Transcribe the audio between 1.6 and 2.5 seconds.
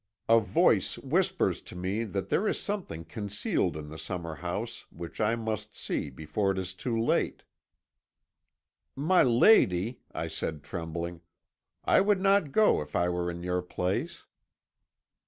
to me that there